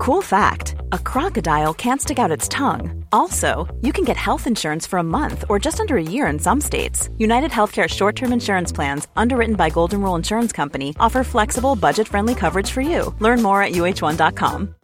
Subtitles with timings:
[0.00, 3.04] Cool fact a crocodile can't stick out its tongue.
[3.12, 6.38] Also, you can get health insurance for a month or just under a year in
[6.38, 7.10] some states.
[7.18, 12.08] United Healthcare short term insurance plans, underwritten by Golden Rule Insurance Company, offer flexible, budget
[12.08, 13.14] friendly coverage for you.
[13.18, 14.74] Learn more at uhone.com.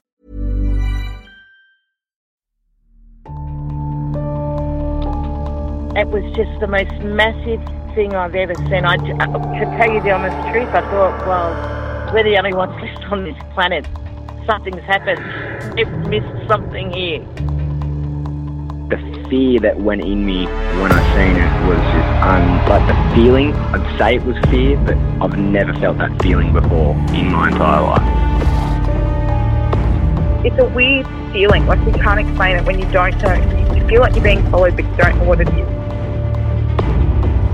[5.97, 7.65] It was just the most massive
[7.95, 8.85] thing I've ever seen.
[8.85, 13.11] I, to tell you the honest truth, I thought, well, we're the only ones left
[13.11, 13.87] on this planet
[14.47, 15.21] something's happened.
[15.77, 17.21] They've missed something here.
[18.89, 20.47] The fear that went in me
[20.81, 23.53] when I seen it was just um, like the feeling.
[23.55, 27.83] I'd say it was fear, but I've never felt that feeling before in my entire
[27.83, 28.07] life.
[30.47, 33.35] It's a weird feeling, like you can't explain it when you don't know.
[33.75, 35.86] You feel like you're being followed, but you don't know what it is.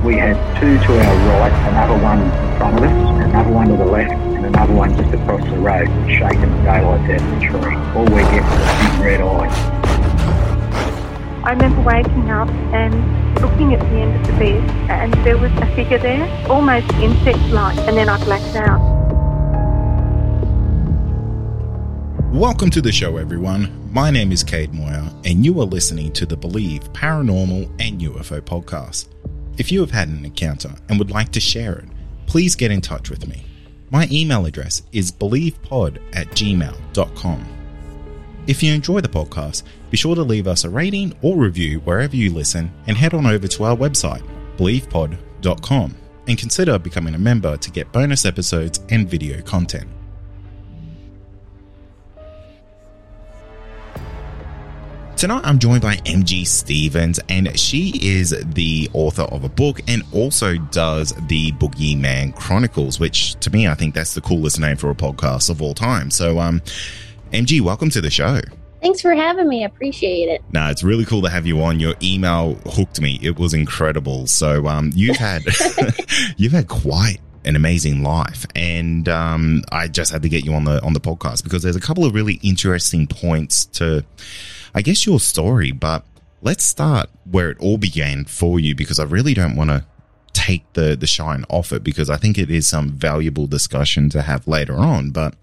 [0.02, 3.76] We had two to our right, another one in front of us, another one to
[3.76, 7.46] the left, and another one just across the road, shaking the daylights out of the
[7.46, 7.76] tree.
[7.94, 9.46] All we get was a big red eye.
[11.44, 15.52] I remember waking up and looking at the end of the bed, and there was
[15.52, 18.80] a figure there, almost insect-like, and then I blacked out.
[22.32, 23.88] Welcome to the show, everyone.
[23.92, 28.40] My name is Cade Moyer, and you are listening to the Believe Paranormal and UFO
[28.40, 29.06] podcast.
[29.58, 31.88] If you have had an encounter and would like to share it,
[32.26, 33.44] please get in touch with me.
[33.90, 37.46] My email address is believepod at gmail.com.
[38.46, 42.16] If you enjoy the podcast, be sure to leave us a rating or review wherever
[42.16, 44.22] you listen and head on over to our website,
[44.56, 45.94] believepod.com,
[46.26, 49.88] and consider becoming a member to get bonus episodes and video content.
[55.22, 60.02] Tonight I'm joined by MG Stevens, and she is the author of a book and
[60.10, 64.90] also does the Boogeyman Chronicles, which to me I think that's the coolest name for
[64.90, 66.10] a podcast of all time.
[66.10, 66.60] So, um,
[67.32, 68.40] MG, welcome to the show.
[68.80, 69.62] Thanks for having me.
[69.62, 70.42] I appreciate it.
[70.50, 71.78] No, it's really cool to have you on.
[71.78, 73.20] Your email hooked me.
[73.22, 74.26] It was incredible.
[74.26, 75.44] So, um, you've had
[76.36, 80.64] you've had quite an amazing life, and um, I just had to get you on
[80.64, 84.04] the on the podcast because there's a couple of really interesting points to
[84.74, 86.04] I guess your story, but
[86.40, 89.84] let's start where it all began for you because I really don't want to
[90.32, 94.22] take the the shine off it because I think it is some valuable discussion to
[94.22, 95.10] have later on.
[95.10, 95.34] But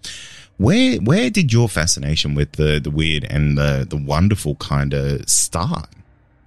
[0.56, 5.28] where where did your fascination with the the weird and the the wonderful kind of
[5.28, 5.88] start?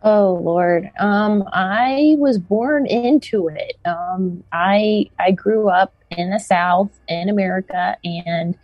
[0.04, 3.78] Oh Lord, um, I was born into it.
[3.86, 8.58] Um, I I grew up in the South in America, and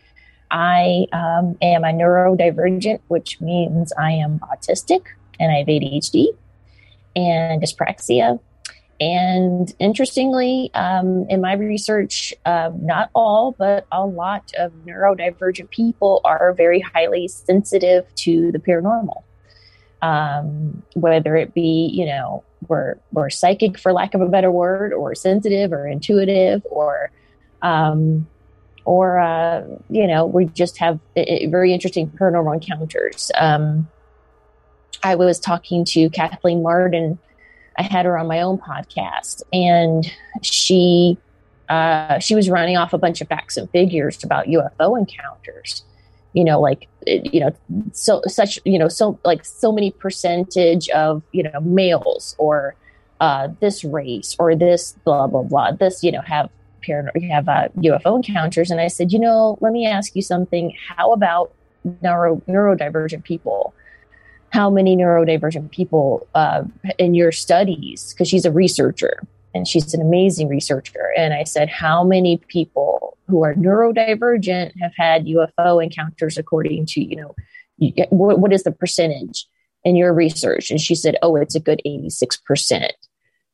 [0.51, 5.05] I um, am a neurodivergent, which means I am autistic
[5.39, 6.27] and I have ADHD
[7.15, 8.39] and dyspraxia.
[9.01, 16.19] And interestingly, um, in my research, uh, not all, but a lot of neurodivergent people
[16.25, 19.23] are very highly sensitive to the paranormal.
[20.01, 24.91] Um, whether it be, you know, we're, we're psychic, for lack of a better word,
[24.91, 27.11] or sensitive or intuitive, or
[27.61, 28.27] um,
[28.89, 33.31] or uh, you know we just have very interesting paranormal encounters.
[33.37, 33.87] Um,
[35.03, 37.19] i was talking to kathleen marden.
[37.77, 40.11] I had her on my own podcast and
[40.41, 41.19] she
[41.69, 45.83] uh, she was running off a bunch of facts and figures about ufo encounters.
[46.33, 47.51] You know like you know
[47.91, 52.75] so such you know so like so many percentage of you know males or
[53.19, 56.49] uh, this race or this blah blah blah this you know have
[56.81, 58.71] paranormal, have uh, UFO encounters.
[58.71, 60.73] And I said, you know, let me ask you something.
[60.87, 61.53] How about
[62.01, 63.73] neuro neurodivergent people?
[64.51, 66.63] How many neurodivergent people uh,
[66.97, 68.13] in your studies?
[68.13, 69.21] Because she's a researcher
[69.53, 71.11] and she's an amazing researcher.
[71.17, 77.01] And I said, how many people who are neurodivergent have had UFO encounters according to,
[77.01, 77.35] you know,
[78.09, 79.45] what, what is the percentage
[79.83, 80.69] in your research?
[80.69, 82.89] And she said, oh, it's a good 86%.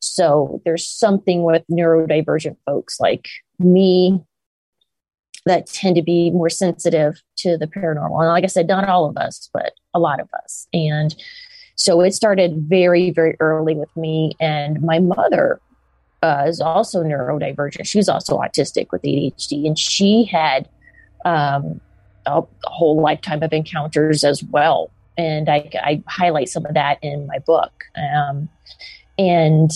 [0.06, 3.28] So there's something with neurodivergent folks like
[3.60, 4.22] me
[5.46, 8.20] that tend to be more sensitive to the paranormal.
[8.20, 10.68] And like I said, not all of us, but a lot of us.
[10.74, 11.16] And
[11.76, 14.32] so it started very, very early with me.
[14.40, 15.60] And my mother
[16.24, 17.86] uh, is also neurodivergent.
[17.86, 20.68] She's also autistic with ADHD, and she had
[21.24, 21.80] um,
[22.26, 24.90] a, whole lifetime of encounters as well.
[25.18, 27.72] And I, I highlight some of that in my book.
[27.96, 28.50] Um,
[29.18, 29.70] and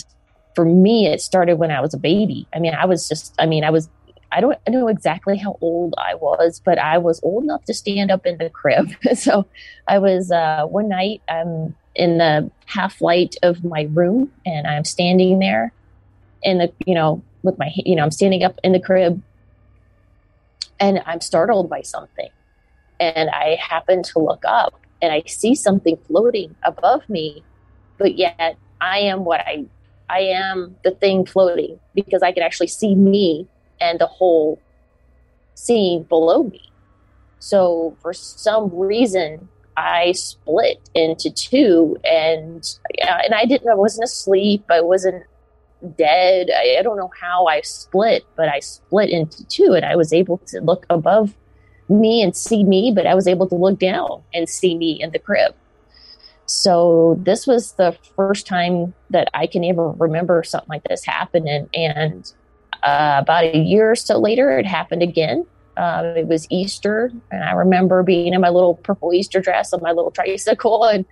[0.60, 2.46] for me, it started when I was a baby.
[2.54, 3.88] I mean, I was just, I mean, I was,
[4.30, 8.12] I don't know exactly how old I was, but I was old enough to stand
[8.12, 8.92] up in the crib.
[9.16, 9.46] so
[9.88, 14.84] I was, uh, one night, I'm in the half light of my room and I'm
[14.84, 15.72] standing there
[16.44, 19.24] in the, you know, with my, you know, I'm standing up in the crib
[20.78, 22.32] and I'm startled by something.
[23.00, 27.46] and I happen to look up and I see something floating above me,
[27.98, 29.68] but yet I am what I
[30.10, 33.48] I am the thing floating because I can actually see me
[33.80, 34.60] and the whole
[35.56, 36.72] scene below me.
[37.40, 39.48] So for some reason,
[39.78, 42.62] I split into two, and
[43.02, 43.70] uh, and I didn't.
[43.70, 44.66] I wasn't asleep.
[44.70, 45.24] I wasn't
[45.96, 46.50] dead.
[46.54, 50.12] I, I don't know how I split, but I split into two, and I was
[50.12, 51.34] able to look above
[51.88, 55.12] me and see me, but I was able to look down and see me in
[55.12, 55.56] the crib.
[56.50, 61.70] So this was the first time that I can ever remember something like this happening.
[61.76, 62.34] And
[62.82, 65.46] uh, about a year or so later, it happened again.
[65.78, 69.82] Um, it was Easter, and I remember being in my little purple Easter dress on
[69.84, 71.06] my little tricycle, and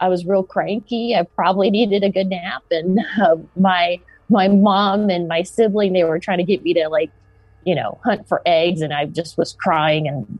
[0.00, 1.14] I was real cranky.
[1.14, 6.02] I probably needed a good nap, and uh, my my mom and my sibling they
[6.02, 7.12] were trying to get me to like,
[7.64, 10.38] you know, hunt for eggs, and I just was crying and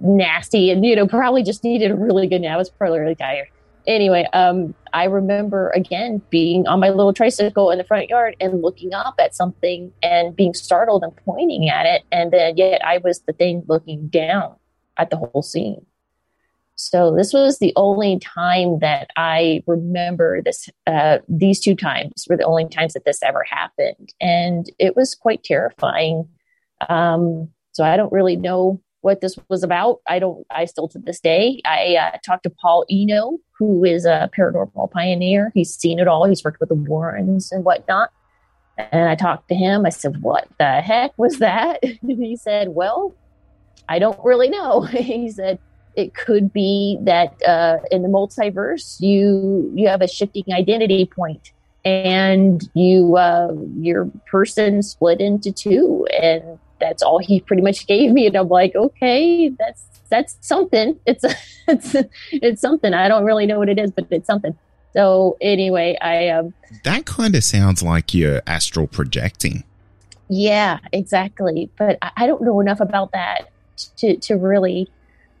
[0.00, 2.54] nasty, and you know, probably just needed a really good nap.
[2.54, 3.46] I was probably really tired
[3.86, 8.62] anyway, um, I remember again being on my little tricycle in the front yard and
[8.62, 12.02] looking up at something and being startled and pointing at it.
[12.10, 14.56] And then yet I was the thing looking down
[14.96, 15.86] at the whole scene.
[16.76, 20.70] So this was the only time that I remember this.
[20.86, 25.14] Uh, these two times were the only times that this ever happened, and it was
[25.14, 26.26] quite terrifying.
[26.88, 30.00] Um, so I don't really know what this was about.
[30.08, 34.04] I don't, I still to this day, I uh, talked to Paul Eno, who is
[34.04, 35.50] a paranormal pioneer.
[35.54, 36.26] He's seen it all.
[36.26, 38.10] He's worked with the Warrens and whatnot.
[38.78, 39.84] And I talked to him.
[39.84, 41.80] I said, What the heck was that?
[42.02, 43.14] And he said, Well,
[43.88, 44.82] I don't really know.
[44.82, 45.58] he said,
[45.96, 51.52] it could be that uh, in the multiverse you you have a shifting identity point
[51.84, 56.49] and you uh, your person split into two and
[56.80, 58.26] that's all he pretty much gave me.
[58.26, 60.98] And I'm like, okay, that's that's something.
[61.06, 61.24] It's
[61.68, 61.96] it's
[62.32, 62.92] it's something.
[62.92, 64.56] I don't really know what it is, but it's something.
[64.92, 66.52] So anyway, I um
[66.84, 69.64] that kind of sounds like you're astral projecting.
[70.28, 71.70] Yeah, exactly.
[71.76, 73.50] But I, I don't know enough about that
[73.98, 74.90] to to really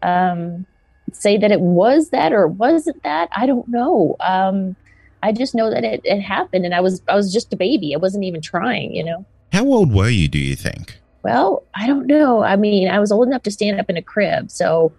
[0.02, 0.66] um
[1.12, 3.28] say that it was that or wasn't that.
[3.32, 4.16] I don't know.
[4.20, 4.76] Um
[5.22, 7.94] I just know that it, it happened and I was I was just a baby.
[7.94, 9.26] I wasn't even trying, you know.
[9.52, 11.00] How old were you, do you think?
[11.22, 12.42] Well, I don't know.
[12.42, 14.92] I mean, I was old enough to stand up in a crib, so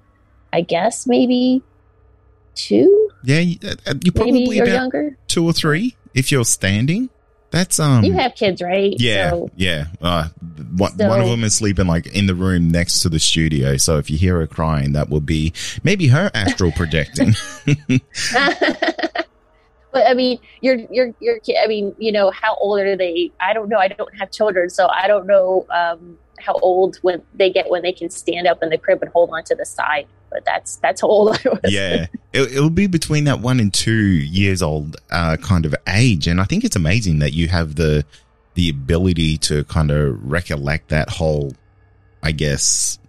[0.54, 1.64] I guess maybe
[2.56, 3.10] two.
[3.24, 5.18] Yeah, you, uh, uh you probably maybe you're younger.
[5.28, 7.10] Two or three if you're standing.
[7.52, 8.06] That's um.
[8.06, 8.94] You have kids, right?
[8.98, 9.86] Yeah, so, yeah.
[10.02, 10.30] Uh,
[10.78, 13.76] one, so, one of them is sleeping like in the room next to the studio.
[13.78, 15.54] So if you hear her crying, that will be
[15.84, 17.36] maybe her astral projecting.
[19.92, 21.40] But I mean, you're you're you're.
[21.62, 23.32] I mean, you know, how old are they?
[23.40, 23.78] I don't know.
[23.78, 27.82] I don't have children, so I don't know um, how old when they get when
[27.82, 30.08] they can stand up in the crib and hold on to the side.
[30.30, 31.60] But that's that's how old I was.
[31.66, 36.28] Yeah, it, will be between that one and two years old uh, kind of age,
[36.28, 38.06] and I think it's amazing that you have the
[38.54, 41.54] the ability to kind of recollect that whole,
[42.22, 43.00] I guess,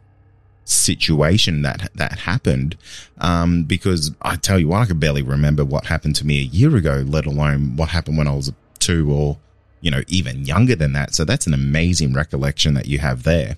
[0.64, 2.76] situation that that happened
[3.18, 6.44] um, because I tell you what I can barely remember what happened to me a
[6.44, 9.38] year ago let alone what happened when I was 2 or
[9.80, 11.14] you know even younger than that.
[11.14, 13.56] So that's an amazing recollection that you have there.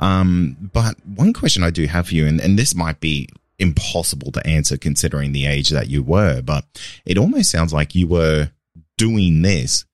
[0.00, 4.32] Um, but one question I do have for you and, and this might be impossible
[4.32, 6.64] to answer considering the age that you were but
[7.04, 8.50] it almost sounds like you were
[8.96, 9.84] doing this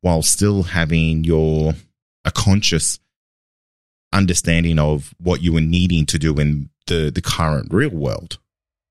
[0.00, 1.74] while still having your
[2.24, 2.98] a conscious
[4.12, 8.38] understanding of what you were needing to do in the the current real world.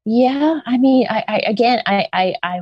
[0.06, 2.60] Yeah, I mean, I, I again, I, I, I,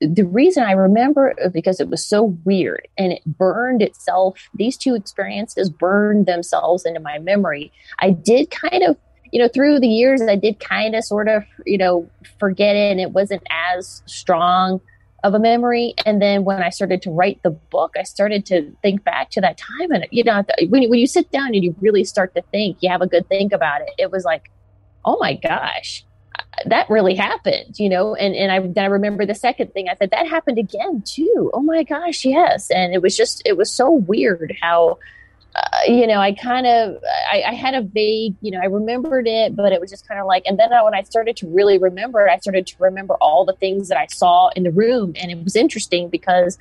[0.00, 4.38] the reason I remember it because it was so weird and it burned itself.
[4.54, 7.72] These two experiences burned themselves into my memory.
[7.98, 8.96] I did kind of,
[9.32, 12.92] you know, through the years, I did kind of sort of, you know, forget it,
[12.92, 14.80] and it wasn't as strong
[15.24, 15.94] of a memory.
[16.04, 19.40] And then when I started to write the book, I started to think back to
[19.40, 19.90] that time.
[19.90, 22.90] And, you know, when, when you sit down and you really start to think, you
[22.90, 24.50] have a good think about it, it was like,
[25.04, 26.04] oh my gosh,
[26.38, 28.14] uh, that really happened, you know?
[28.14, 31.50] And, and I, then I remember the second thing I said, that happened again too.
[31.54, 32.70] Oh my gosh, yes.
[32.70, 34.98] And it was just, it was so weird how,
[35.56, 39.26] uh, you know, I kind of, I, I, had a vague, you know, I remembered
[39.26, 41.78] it, but it was just kind of like, and then when I started to really
[41.78, 45.14] remember, I started to remember all the things that I saw in the room.
[45.16, 46.58] And it was interesting because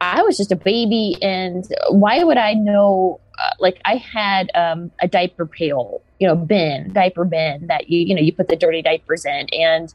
[0.00, 1.16] I was just a baby.
[1.22, 3.20] And why would I know?
[3.38, 8.00] Uh, like, I had um, a diaper pail, you know, bin, diaper bin that you,
[8.00, 9.46] you know, you put the dirty diapers in.
[9.52, 9.94] And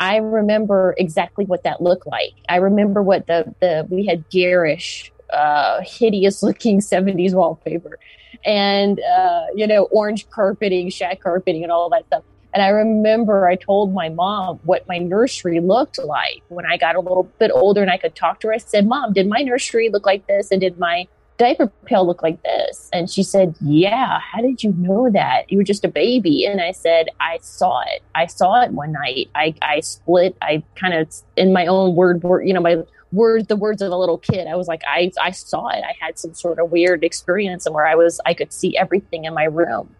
[0.00, 2.32] I remember exactly what that looked like.
[2.48, 7.98] I remember what the, the, we had garish uh, hideous looking 70s wallpaper
[8.44, 12.22] and, uh, you know, orange carpeting, shag carpeting, and all that stuff.
[12.54, 16.96] And I remember I told my mom what my nursery looked like when I got
[16.96, 18.54] a little bit older and I could talk to her.
[18.54, 20.50] I said, Mom, did my nursery look like this?
[20.50, 21.06] And did my
[21.36, 22.88] diaper pail look like this?
[22.94, 24.20] And she said, Yeah.
[24.20, 25.50] How did you know that?
[25.52, 26.46] You were just a baby.
[26.46, 28.02] And I said, I saw it.
[28.14, 29.28] I saw it one night.
[29.34, 30.34] I, I split.
[30.40, 32.82] I kind of, in my own word, you know, my
[33.12, 34.46] words, the words of a little kid.
[34.46, 35.82] I was like, I, I saw it.
[35.84, 39.24] I had some sort of weird experience and where I was, I could see everything
[39.24, 39.94] in my room.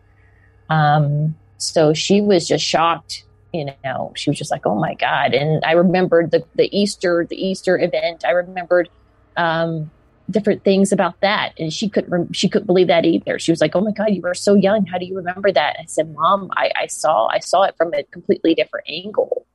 [0.68, 3.24] Um, so she was just shocked.
[3.52, 7.26] You know, she was just like, "Oh my god!" And I remembered the the Easter
[7.28, 8.22] the Easter event.
[8.26, 8.90] I remembered
[9.36, 9.90] um,
[10.30, 13.76] different things about that and she couldn't she couldn't believe that either she was like
[13.76, 16.50] oh my god you were so young how do you remember that i said mom
[16.56, 19.46] i, I saw i saw it from a completely different angle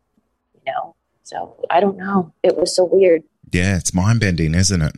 [0.54, 4.96] you know so i don't know it was so weird yeah it's mind-bending isn't it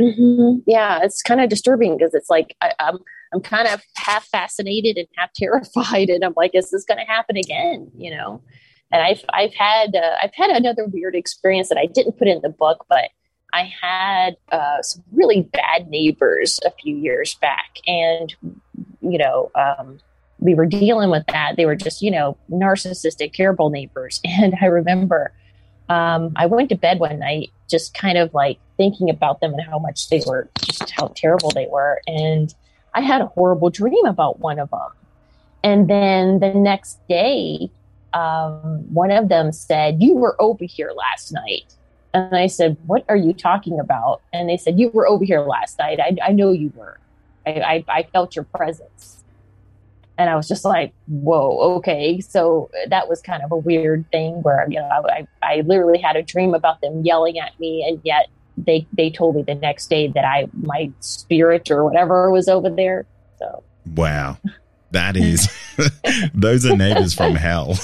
[0.00, 0.58] mm-hmm.
[0.66, 2.98] yeah it's kind of disturbing because it's like I, i'm
[3.32, 7.04] i'm kind of half fascinated and half terrified and i'm like is this going to
[7.04, 8.42] happen again you know
[8.90, 12.40] and i've i've had uh, i've had another weird experience that i didn't put in
[12.42, 13.10] the book but
[13.54, 18.34] I had uh, some really bad neighbors a few years back, and
[19.00, 20.00] you know, um,
[20.38, 21.56] we were dealing with that.
[21.56, 24.20] They were just, you know, narcissistic, terrible neighbors.
[24.40, 25.32] And I remember
[25.88, 29.62] um, I went to bed one night, just kind of like thinking about them and
[29.62, 32.00] how much they were, just how terrible they were.
[32.06, 32.54] And
[32.94, 34.90] I had a horrible dream about one of them.
[35.64, 37.70] And then the next day,
[38.14, 41.74] um, one of them said, You were over here last night.
[42.14, 44.22] And I said, What are you talking about?
[44.32, 46.00] And they said, You were over here last night.
[46.00, 46.98] I, I know you were.
[47.46, 49.17] I, I, I felt your presence.
[50.18, 52.20] And I was just like, Whoa, okay.
[52.20, 56.16] So that was kind of a weird thing where, you know, I, I literally had
[56.16, 57.86] a dream about them yelling at me.
[57.88, 62.30] And yet they, they told me the next day that I, my spirit or whatever
[62.30, 63.06] was over there.
[63.38, 63.62] So,
[63.94, 64.38] wow.
[64.90, 65.48] That is,
[66.34, 67.78] those are neighbors from hell.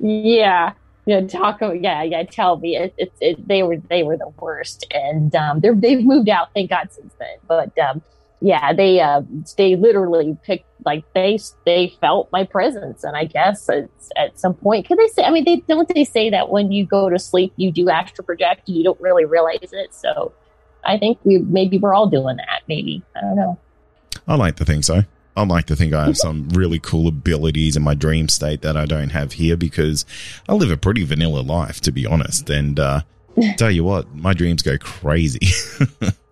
[0.00, 0.72] yeah
[1.06, 1.60] know, talk.
[1.60, 2.22] Yeah, yeah.
[2.24, 6.04] Tell me, it, it, it, they were they were the worst, and um, they're they've
[6.04, 6.52] moved out.
[6.54, 7.36] Thank God since then.
[7.46, 8.02] But um,
[8.40, 9.22] yeah, they uh,
[9.56, 14.54] they literally picked like they they felt my presence, and I guess it's at some
[14.54, 17.18] point because they say I mean they don't they say that when you go to
[17.18, 19.94] sleep you do astral project you don't really realize it.
[19.94, 20.32] So
[20.84, 22.62] I think we maybe we're all doing that.
[22.68, 23.58] Maybe I don't know.
[24.28, 25.02] I like to think so.
[25.36, 28.76] I like to think I have some really cool abilities in my dream state that
[28.76, 30.04] I don't have here because
[30.48, 32.48] I live a pretty vanilla life, to be honest.
[32.48, 33.02] And uh,
[33.56, 35.48] tell you what, my dreams go crazy.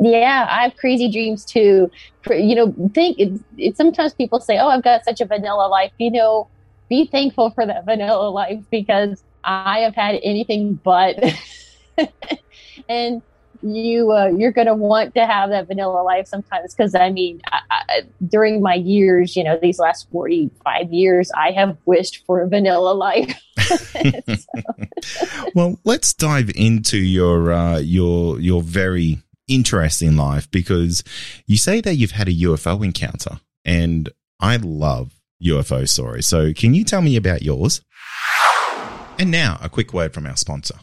[0.00, 1.90] yeah, I have crazy dreams too.
[2.30, 5.92] You know, think it's, it's sometimes people say, "Oh, I've got such a vanilla life."
[5.98, 6.48] You know,
[6.88, 11.22] be thankful for that vanilla life because I have had anything but.
[12.88, 13.22] and
[13.62, 17.60] you uh, you're to want to have that vanilla life sometimes because I mean I,
[17.70, 22.48] I, during my years you know these last 45 years I have wished for a
[22.48, 23.40] vanilla life
[25.54, 29.18] well let's dive into your uh, your your very
[29.48, 31.02] interesting life because
[31.46, 34.08] you say that you've had a UFO encounter and
[34.40, 37.82] I love UFO stories so can you tell me about yours
[39.18, 40.76] and now a quick word from our sponsor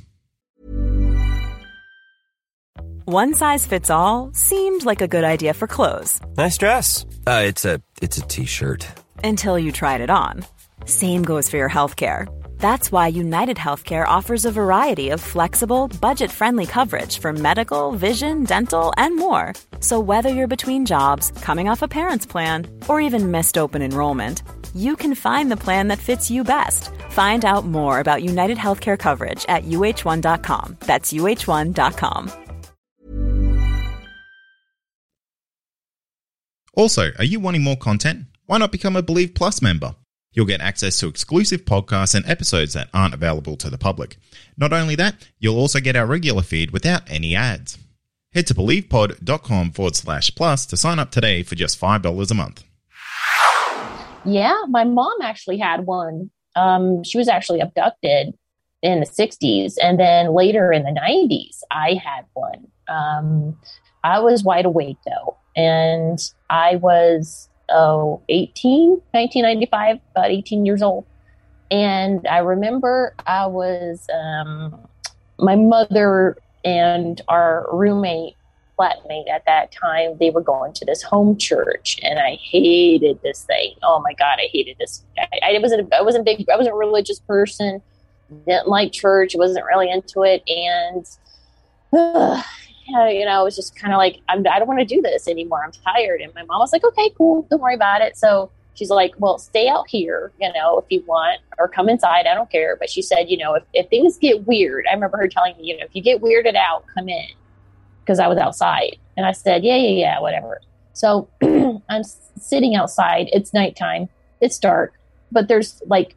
[3.10, 6.22] one size fits all seemed like a good idea for clothes.
[6.38, 7.08] Nice dress.
[7.26, 8.86] Uh, it's a it's a t-shirt.
[9.24, 10.46] Until you tried it on.
[10.86, 12.28] Same goes for your health care.
[12.60, 18.94] That's why United Healthcare offers a variety of flexible, budget-friendly coverage for medical, vision, dental,
[18.98, 19.54] and more.
[19.80, 24.44] So whether you're between jobs, coming off a parent's plan, or even missed open enrollment,
[24.76, 26.90] you can find the plan that fits you best.
[27.10, 30.78] Find out more about United Healthcare coverage at uhone.com.
[30.82, 32.32] That's uhone.com.
[36.76, 38.26] Also, are you wanting more content?
[38.46, 39.96] Why not become a Believe Plus member?
[40.40, 44.16] You'll get access to exclusive podcasts and episodes that aren't available to the public.
[44.56, 47.78] Not only that, you'll also get our regular feed without any ads.
[48.32, 52.64] Head to believepod.com forward slash plus to sign up today for just $5 a month.
[54.24, 56.32] Yeah, my mom actually had one.
[56.56, 58.34] Um, she was actually abducted
[58.82, 59.74] in the 60s.
[59.84, 62.66] And then later in the 90s, I had one.
[62.88, 63.60] Um,
[64.06, 66.18] I was wide awake though and
[66.50, 71.06] I was oh 18, 1995, about 18 years old.
[71.72, 74.88] And I remember I was um,
[75.38, 78.36] my mother and our roommate
[78.78, 83.44] flatmate at that time they were going to this home church and i hated this
[83.44, 86.76] thing oh my god i hated this i, I wasn't i wasn't big i wasn't
[86.76, 87.82] a religious person
[88.46, 91.06] didn't like church wasn't really into it and
[91.92, 92.42] uh,
[92.90, 95.28] you know, I was just kind of like, I'm, I don't want to do this
[95.28, 95.64] anymore.
[95.64, 96.22] I'm tired.
[96.22, 97.46] And my mom was like, okay, cool.
[97.50, 98.18] Don't worry about it.
[98.18, 102.26] So she's like, well, stay out here, you know, if you want, or come inside.
[102.26, 102.76] I don't care.
[102.76, 105.66] But she said, you know, if, if things get weird, I remember her telling me,
[105.66, 107.28] you know, if you get weirded out, come in
[108.02, 108.98] because I was outside.
[109.18, 110.62] And I said, yeah, yeah, yeah, whatever.
[110.94, 111.30] So
[111.90, 112.04] I'm
[112.40, 113.30] sitting outside.
[113.32, 114.10] It's nighttime.
[114.42, 114.94] It's dark,
[115.32, 116.16] but there's like,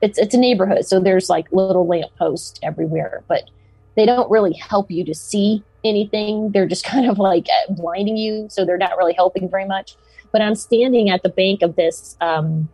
[0.00, 3.50] it's it's a neighborhood, so there's like little lampposts everywhere, but
[3.98, 6.52] they don't really help you to see anything.
[6.52, 9.96] They're just kind of like blinding you, so they're not really helping very much.
[10.30, 12.68] But I'm standing at the bank of this um,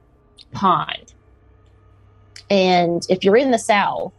[0.52, 1.14] pond,
[2.50, 4.12] and if you're in the South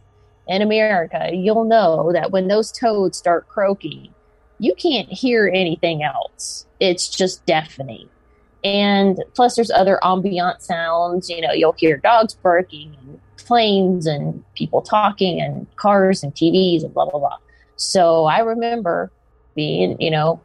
[0.48, 4.12] in America, you'll know that when those toads start croaking,
[4.58, 6.66] you can't hear anything else.
[6.80, 8.08] It's just deafening.
[8.64, 11.30] And plus, there's other ambient sounds.
[11.30, 16.84] You know, you'll hear dogs barking and planes and people talking and cars and TVs
[16.84, 17.38] and blah, blah, blah.
[17.76, 19.10] So I remember
[19.54, 20.40] being, you know,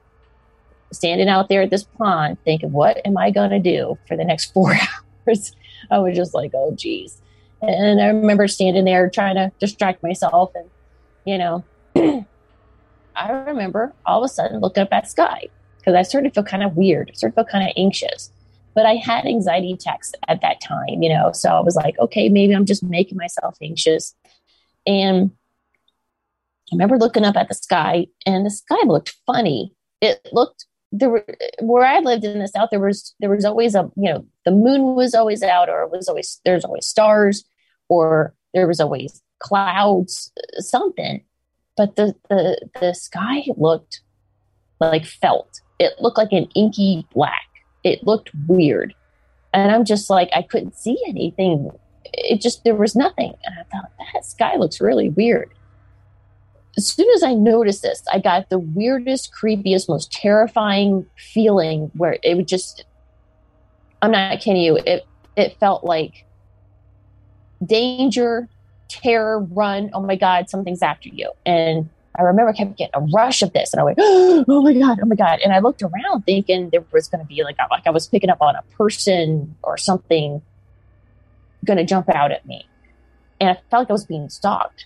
[0.91, 4.24] standing out there at this pond thinking, what am I going to do for the
[4.24, 4.75] next four
[5.27, 5.55] hours?
[5.89, 7.22] I was just like, oh, geez.
[7.62, 10.51] And I remember standing there trying to distract myself.
[10.55, 10.70] And,
[11.25, 11.63] you know,
[13.15, 16.43] I remember all of a sudden looking up at sky because I started to feel
[16.43, 17.12] kind of weird.
[17.12, 18.31] I started to feel kind of anxious.
[18.73, 22.29] But I had anxiety attacks at that time, you know, so I was like, okay,
[22.29, 24.15] maybe I'm just making myself anxious.
[24.87, 25.31] And
[26.71, 29.73] I remember looking up at the sky, and the sky looked funny.
[29.99, 31.25] It looked there were
[31.59, 32.69] where I lived in the south.
[32.71, 35.91] There was there was always a you know the moon was always out, or it
[35.91, 37.43] was always there's always stars,
[37.89, 41.23] or there was always clouds, something.
[41.75, 44.01] But the the the sky looked
[44.79, 45.61] like felt.
[45.79, 47.50] It looked like an inky black.
[47.83, 48.93] It looked weird,
[49.53, 51.71] and I'm just like I couldn't see anything.
[52.13, 55.51] It just there was nothing, and I thought that sky looks really weird
[56.77, 62.17] as soon as I noticed this, I got the weirdest, creepiest, most terrifying feeling where
[62.23, 62.85] it would just
[64.01, 66.25] I'm not kidding you, it it felt like
[67.63, 68.50] danger,
[68.88, 71.32] terror, run, oh my God, something's after you.
[71.45, 74.74] And I remember I kept getting a rush of this and I went, oh my
[74.74, 75.39] God, oh my God.
[75.43, 78.41] And I looked around thinking there was gonna be like like I was picking up
[78.41, 80.41] on a person or something
[81.63, 82.67] gonna jump out at me.
[83.39, 84.86] And I felt like I was being stalked.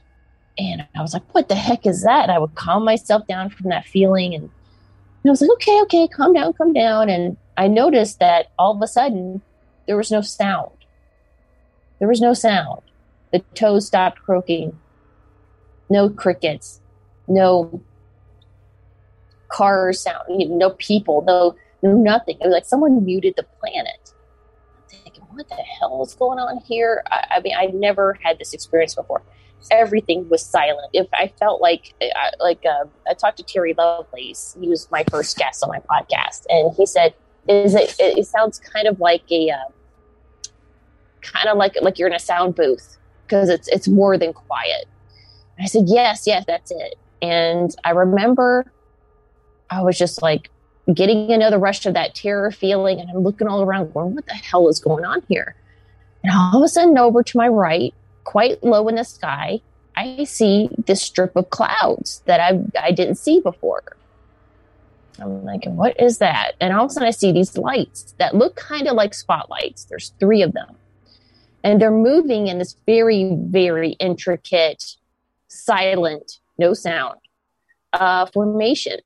[0.58, 2.24] And I was like, what the heck is that?
[2.24, 4.34] And I would calm myself down from that feeling.
[4.34, 4.52] And, and
[5.26, 7.10] I was like, okay, okay, calm down, calm down.
[7.10, 9.42] And I noticed that all of a sudden
[9.88, 10.72] there was no sound.
[12.00, 12.82] There was no sound.
[13.32, 14.78] The toes stopped croaking.
[15.90, 16.80] No crickets.
[17.28, 17.82] No
[19.50, 20.24] car sound.
[20.30, 21.24] No people.
[21.26, 22.38] No, no nothing.
[22.40, 24.14] It was like someone muted the planet.
[24.92, 27.04] I'm thinking, what the hell is going on here?
[27.12, 29.22] I, I mean, I never had this experience before
[29.72, 30.90] everything was silent.
[30.94, 31.94] If I felt like,
[32.40, 36.46] like uh, I talked to Terry Lovelace, he was my first guest on my podcast,
[36.50, 37.14] and he said,
[37.48, 37.96] "Is it?
[38.00, 40.50] It sounds kind of like a, uh,
[41.22, 44.86] kind of like like you're in a sound booth because it's it's more than quiet."
[45.60, 48.72] I said, "Yes, yes, that's it." And I remember,
[49.70, 50.50] I was just like
[50.94, 54.34] getting another rush of that terror feeling, and I'm looking all around, going, "What the
[54.34, 55.56] hell is going on here?"
[56.24, 59.62] And all of a sudden, over to my right, quite low in the sky,
[59.96, 63.84] I see this strip of clouds that I, I didn't see before.
[65.20, 66.54] I'm like, what is that?
[66.60, 69.86] And all of a sudden I see these lights that look kind of like spotlights.
[69.86, 70.76] There's three of them.
[71.64, 74.98] And they're moving in this very, very intricate,
[75.48, 77.20] silent, no sound
[77.94, 79.00] uh, formation.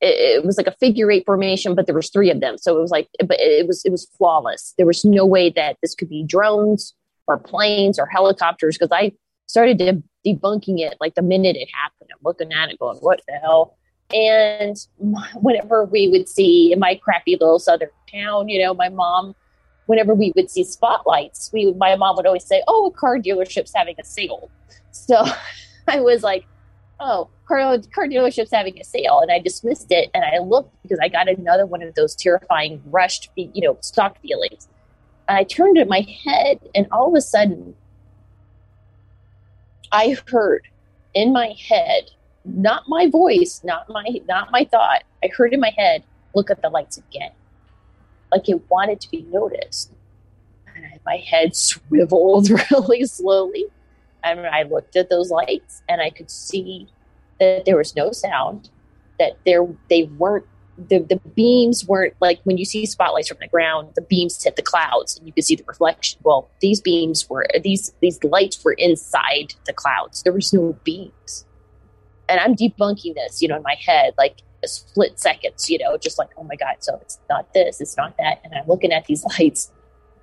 [0.00, 2.58] It, it, was like a figure eight formation, but there was three of them.
[2.58, 4.74] So it was like, but it was, it was flawless.
[4.76, 6.94] There was no way that this could be drones
[7.28, 9.12] or planes or helicopters because I
[9.46, 12.10] started de- debunking it like the minute it happened.
[12.12, 13.76] I'm looking at it going, what the hell?
[14.12, 14.76] And
[15.34, 19.34] whenever we would see in my crappy little southern town, you know, my mom,
[19.86, 23.72] whenever we would see spotlights, we my mom would always say, "Oh, a car dealership's
[23.74, 24.50] having a sale."
[24.90, 25.24] So
[25.88, 26.46] I was like,
[27.00, 30.10] "Oh, car car dealership's having a sale," and I dismissed it.
[30.14, 34.20] And I looked because I got another one of those terrifying rushed, you know, stock
[34.20, 34.68] feelings.
[35.28, 37.74] I turned my head, and all of a sudden,
[39.90, 40.66] I heard
[41.14, 42.10] in my head,
[42.44, 45.04] not my voice, not my not my thought.
[45.22, 47.32] I heard in my head, "Look at the lights again,"
[48.30, 49.92] like it wanted to be noticed.
[50.74, 53.66] And my head swiveled really slowly,
[54.24, 56.88] and I looked at those lights, and I could see
[57.40, 58.70] that there was no sound,
[59.18, 60.46] that there they weren't
[60.78, 64.56] the, the beams weren't like when you see spotlights from the ground, the beams hit
[64.56, 66.18] the clouds and you could see the reflection.
[66.22, 70.22] Well, these beams were these these lights were inside the clouds.
[70.22, 71.44] There was no beams.
[72.28, 76.18] and I'm debunking this, you know, in my head, like split seconds, you know, just
[76.18, 78.40] like, oh my God, so it's not this, it's not that.
[78.44, 79.70] And I'm looking at these lights,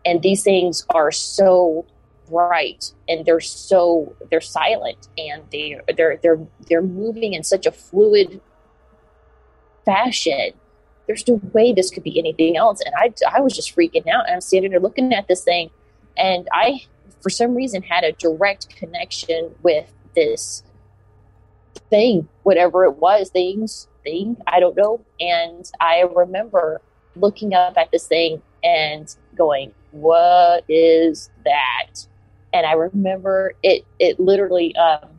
[0.05, 1.85] and these things are so
[2.29, 7.71] bright and they're so they're silent and they they're they're they're moving in such a
[7.71, 8.41] fluid
[9.85, 10.51] fashion.
[11.07, 12.81] There's no way this could be anything else.
[12.81, 14.25] And i i was just freaking out.
[14.27, 15.69] And i'm standing there looking at this thing
[16.17, 16.81] and i
[17.21, 20.63] for some reason had a direct connection with this
[21.89, 25.01] thing whatever it was things thing i don't know.
[25.19, 26.81] And i remember
[27.15, 31.87] looking up at this thing and going what is that
[32.53, 33.85] and I remember it.
[33.99, 35.09] It literally, um,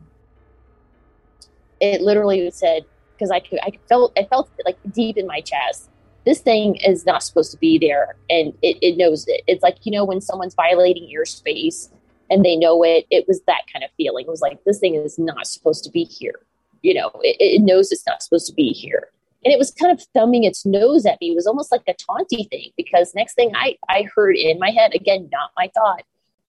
[1.79, 5.89] it literally said because I could, I felt, I felt like deep in my chest.
[6.23, 9.41] This thing is not supposed to be there, and it, it knows it.
[9.47, 11.89] It's like you know when someone's violating your space
[12.29, 13.05] and they know it.
[13.09, 14.25] It was that kind of feeling.
[14.27, 16.39] It was like this thing is not supposed to be here.
[16.83, 19.09] You know, it, it knows it's not supposed to be here
[19.43, 21.31] and it was kind of thumbing its nose at me.
[21.31, 24.69] It was almost like a taunty thing because next thing I, I heard in my
[24.69, 26.03] head, again, not my thought,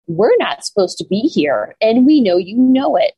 [0.10, 1.76] we're not supposed to be here.
[1.80, 3.14] And we know you know it.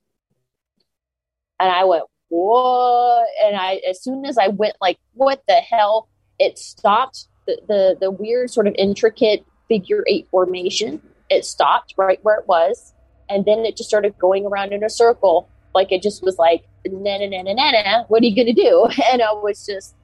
[1.59, 3.27] And I went, what?
[3.43, 6.09] And I, as soon as I went, like, what the hell?
[6.37, 11.01] It stopped the, the, the weird sort of intricate figure eight formation.
[11.29, 12.93] It stopped right where it was.
[13.29, 15.47] And then it just started going around in a circle.
[15.73, 18.53] Like it just was like, na na na na na na, what are you going
[18.53, 18.87] to do?
[19.13, 19.95] And I was just,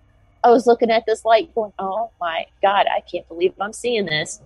[0.42, 4.06] I was looking at this light going, oh my God, I can't believe I'm seeing
[4.06, 4.42] this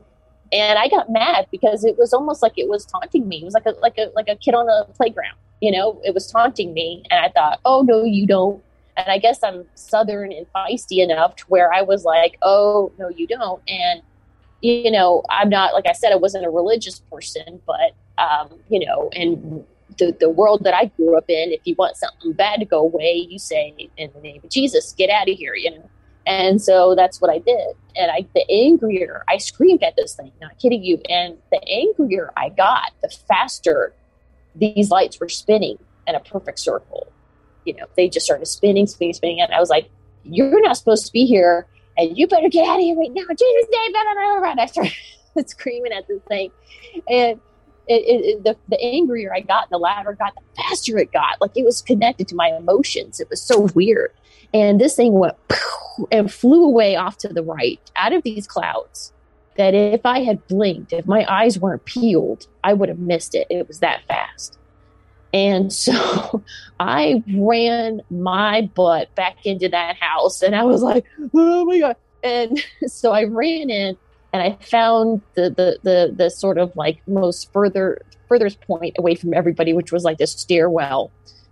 [0.52, 3.42] and I got mad because it was almost like it was taunting me.
[3.42, 6.02] It was like a like a like a kid on a playground, you know.
[6.04, 8.62] It was taunting me, and I thought, oh no, you don't.
[8.98, 13.10] And I guess I'm southern and feisty enough to where I was like, oh no,
[13.10, 13.62] you don't.
[13.68, 14.02] And
[14.62, 18.86] you know, I'm not like I said, I wasn't a religious person, but um, you
[18.86, 19.66] know, and
[19.98, 22.80] the, the world that I grew up in, if you want something bad to go
[22.80, 25.90] away, you say in the name of Jesus, get out of here, you know.
[26.26, 27.76] And so that's what I did.
[27.96, 31.00] And I, the angrier I screamed at this thing, not kidding you.
[31.10, 33.94] And the angrier I got, the faster
[34.56, 37.12] these lights were spinning in a perfect circle.
[37.66, 39.42] You know, they just started spinning, spinning, spinning.
[39.42, 39.90] And I was like,
[40.24, 41.68] you're not supposed to be here.
[41.98, 43.24] And you better get out of here right now.
[43.24, 43.94] Jesus' name.
[44.46, 44.94] And I started
[45.48, 46.52] screaming at this thing.
[47.10, 47.40] And
[47.88, 51.42] it, it, the, the angrier I got, the louder it got, the faster it got.
[51.42, 53.20] Like it was connected to my emotions.
[53.20, 54.12] It was so weird.
[54.54, 55.38] And this thing went
[56.12, 59.14] and flew away off to the right out of these clouds.
[59.58, 63.48] That if I had blinked, if my eyes weren't peeled, I would have missed it.
[63.50, 64.58] It was that fast.
[65.34, 66.44] And so
[66.80, 71.96] I ran my butt back into that house and I was like, oh my God.
[72.24, 73.98] And so I ran in
[74.34, 79.16] and I found the, the, the, the sort of like most further, furthest point away
[79.16, 81.12] from everybody, which was like this stairwell.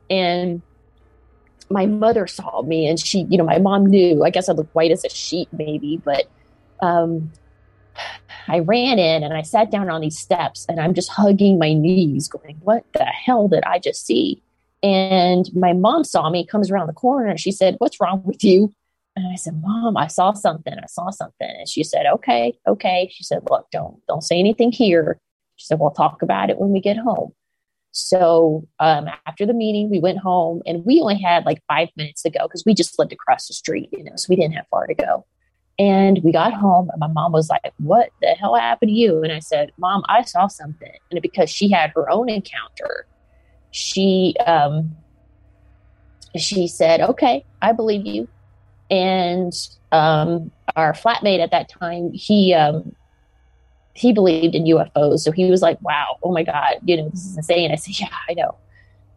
[0.10, 0.62] And
[1.70, 4.74] my mother saw me and she, you know, my mom knew, I guess I looked
[4.74, 6.26] white as a sheet maybe, but
[6.82, 7.32] um,
[8.48, 11.74] I ran in and I sat down on these steps and I'm just hugging my
[11.74, 14.42] knees going, what the hell did I just see?
[14.82, 18.44] And my mom saw me, comes around the corner and she said, what's wrong with
[18.44, 18.74] you?
[19.16, 20.74] And I said, mom, I saw something.
[20.74, 21.50] I saw something.
[21.50, 23.10] And she said, okay, okay.
[23.12, 25.20] She said, look, don't, don't say anything here.
[25.58, 27.34] She said, we'll talk about it when we get home.
[27.92, 32.22] So um, after the meeting, we went home and we only had like five minutes
[32.24, 34.68] to go because we just lived across the street, you know, so we didn't have
[34.70, 35.26] far to go.
[35.80, 39.24] And we got home and my mom was like, What the hell happened to you?
[39.24, 40.92] And I said, Mom, I saw something.
[41.10, 43.08] And because she had her own encounter,
[43.72, 44.96] she um,
[46.38, 48.28] she said, Okay, I believe you.
[48.92, 49.54] And
[49.92, 52.96] um, our flatmate at that time, he um,
[54.00, 55.20] he believed in UFOs.
[55.20, 57.72] So he was like, wow, oh my God, you know, this is insane.
[57.72, 58.56] I said, yeah, I know.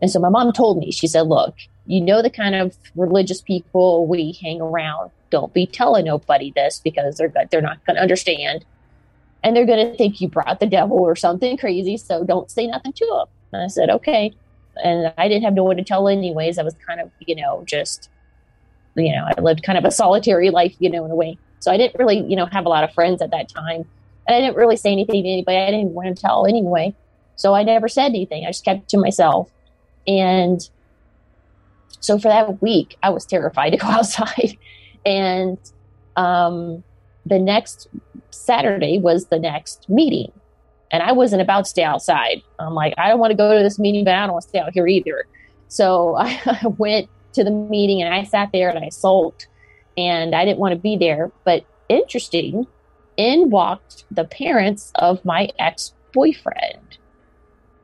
[0.00, 1.54] And so my mom told me, she said, look,
[1.86, 6.80] you know, the kind of religious people we hang around, don't be telling nobody this
[6.82, 8.64] because they're, they're not going to understand.
[9.44, 11.96] And they're going to think you brought the devil or something crazy.
[11.96, 13.26] So don't say nothing to them.
[13.52, 14.34] And I said, okay.
[14.82, 16.58] And I didn't have no one to tell anyways.
[16.58, 18.10] I was kind of, you know, just,
[18.96, 21.38] you know, I lived kind of a solitary life, you know, in a way.
[21.60, 23.84] So I didn't really, you know, have a lot of friends at that time.
[24.26, 25.56] And I didn't really say anything to anybody.
[25.56, 26.94] I didn't want to tell anyway.
[27.36, 28.44] So I never said anything.
[28.44, 29.50] I just kept to myself.
[30.06, 30.68] And
[32.00, 34.56] so for that week, I was terrified to go outside.
[35.04, 35.58] And
[36.16, 36.84] um,
[37.26, 37.88] the next
[38.30, 40.32] Saturday was the next meeting.
[40.90, 42.42] And I wasn't about to stay outside.
[42.58, 44.48] I'm like, I don't want to go to this meeting, but I don't want to
[44.48, 45.24] stay out here either.
[45.68, 49.48] So I, I went to the meeting and I sat there and I sulked
[49.96, 51.30] and I didn't want to be there.
[51.44, 52.66] But interesting,
[53.16, 56.98] in walked the parents of my ex boyfriend.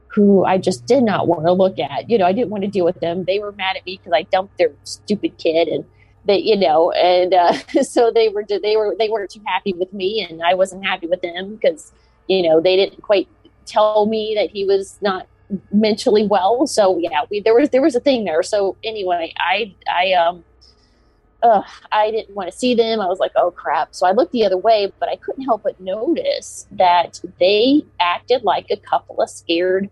[0.08, 2.08] who I just did not want to look at.
[2.10, 3.24] You know, I didn't want to deal with them.
[3.24, 5.84] They were mad at me because I dumped their stupid kid, and
[6.24, 9.92] they, you know, and uh, so they were they were they weren't too happy with
[9.92, 11.92] me, and I wasn't happy with them because
[12.26, 13.28] you know they didn't quite
[13.66, 15.26] tell me that he was not
[15.72, 16.66] mentally well.
[16.66, 18.42] So yeah, we there was there was a thing there.
[18.42, 20.44] So anyway, I I um
[21.42, 23.00] uh, I didn't want to see them.
[23.00, 23.94] I was like, oh crap.
[23.94, 28.42] So I looked the other way, but I couldn't help but notice that they acted
[28.42, 29.88] like a couple of scared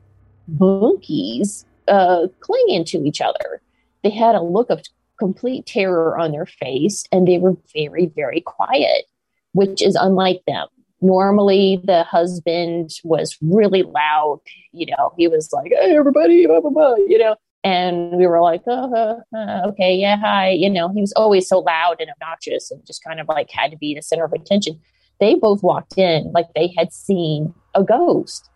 [0.49, 3.63] monkeys uh, clinging to each other.
[4.03, 4.83] They had a look of
[5.19, 9.05] complete terror on their face and they were very, very quiet,
[9.53, 10.67] which is unlike them.
[11.01, 14.41] Normally, the husband was really loud.
[14.73, 18.41] You know, he was like, hey, everybody, blah, blah, blah, you know, and we were
[18.41, 19.23] like, oh,
[19.67, 20.51] okay, yeah, hi.
[20.51, 23.73] You know, he was always so loud and obnoxious and just kind of like had
[23.73, 24.79] to be the center of attention.
[25.19, 28.49] They both walked in like they had seen a ghost.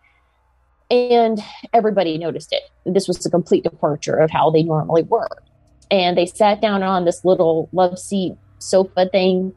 [0.89, 1.43] And
[1.73, 2.63] everybody noticed it.
[2.85, 5.43] This was a complete departure of how they normally were.
[5.89, 9.53] And they sat down on this little love seat sofa thing.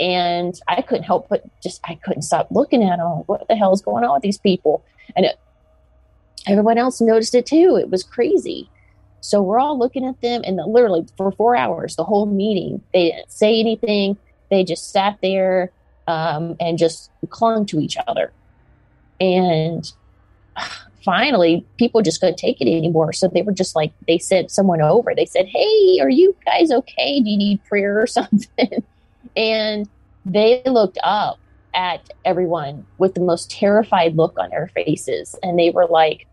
[0.00, 3.06] And I couldn't help but just, I couldn't stop looking at them.
[3.26, 4.84] What the hell is going on with these people?
[5.14, 5.38] And it,
[6.48, 7.78] everyone else noticed it too.
[7.80, 8.68] It was crazy.
[9.22, 13.10] So we're all looking at them, and literally for four hours, the whole meeting, they
[13.10, 14.16] didn't say anything.
[14.50, 15.70] They just sat there
[16.08, 18.32] um, and just clung to each other.
[19.20, 19.90] And
[21.04, 23.12] finally, people just couldn't take it anymore.
[23.12, 25.14] So they were just like, they sent someone over.
[25.14, 27.20] They said, Hey, are you guys okay?
[27.20, 28.82] Do you need prayer or something?
[29.36, 29.88] and
[30.26, 31.38] they looked up
[31.74, 35.34] at everyone with the most terrified look on their faces.
[35.42, 36.26] And they were like,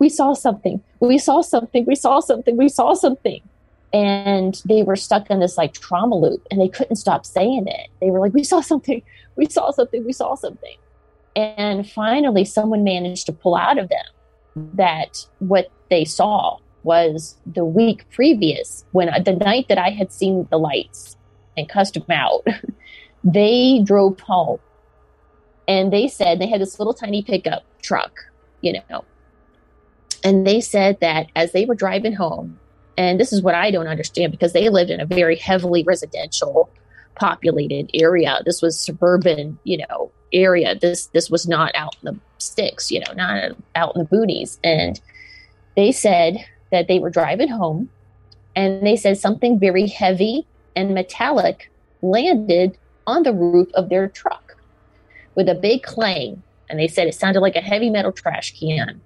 [0.00, 3.42] we saw something, we saw something, we saw something, we saw something.
[3.92, 7.88] And they were stuck in this like trauma loop and they couldn't stop saying it.
[8.00, 9.02] They were like, we saw something,
[9.36, 10.76] we saw something, we saw something.
[11.36, 17.64] And finally, someone managed to pull out of them that what they saw was the
[17.64, 21.16] week previous when the night that I had seen the lights
[21.56, 22.46] and cussed them out,
[23.24, 24.60] they drove home
[25.68, 28.18] and they said they had this little tiny pickup truck,
[28.60, 29.04] you know,
[30.24, 32.58] and they said that as they were driving home,
[32.96, 36.68] and this is what I don't understand because they lived in a very heavily residential
[37.14, 38.40] populated area.
[38.44, 40.74] This was suburban, you know, area.
[40.74, 44.58] This this was not out in the sticks, you know, not out in the boonies.
[44.62, 45.00] And
[45.76, 47.88] they said that they were driving home
[48.54, 51.70] and they said something very heavy and metallic
[52.02, 54.56] landed on the roof of their truck
[55.34, 56.42] with a big clang.
[56.68, 59.00] And they said it sounded like a heavy metal trash can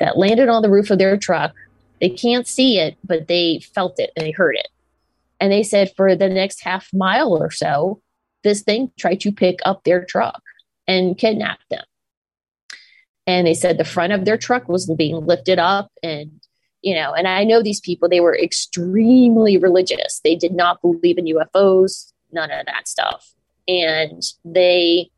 [0.00, 1.54] that landed on the roof of their truck.
[2.00, 4.68] They can't see it, but they felt it and they heard it.
[5.40, 8.00] And they said for the next half mile or so,
[8.42, 10.42] this thing tried to pick up their truck
[10.86, 11.84] and kidnap them.
[13.26, 16.40] And they said the front of their truck was being lifted up and
[16.84, 20.20] you know, and I know these people, they were extremely religious.
[20.22, 23.32] They did not believe in UFOs, none of that stuff.
[23.66, 25.10] And they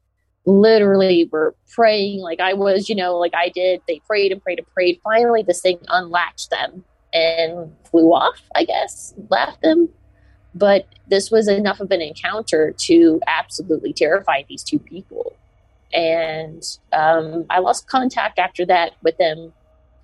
[0.46, 3.82] literally were praying like I was, you know, like I did.
[3.86, 5.00] They prayed and prayed and prayed.
[5.02, 9.88] Finally, this thing unlatched them and flew off, I guess, left them.
[10.54, 15.36] But this was enough of an encounter to absolutely terrify these two people.
[15.92, 19.52] And um, I lost contact after that with them.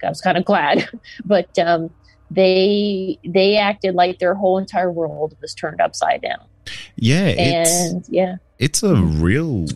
[0.04, 0.88] I was kind of glad,
[1.24, 1.90] but um,
[2.30, 6.44] they they acted like their whole entire world was turned upside down.
[6.96, 9.66] Yeah, and yeah, it's a real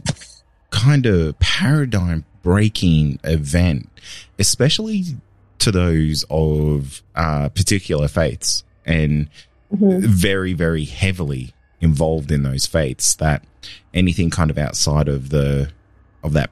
[0.70, 3.90] kind of paradigm breaking event,
[4.38, 5.02] especially
[5.58, 9.28] to those of uh, particular faiths and
[9.74, 10.06] mm-hmm.
[10.06, 13.44] very, very heavily involved in those faiths that
[13.92, 15.70] anything kind of outside of the
[16.22, 16.50] of that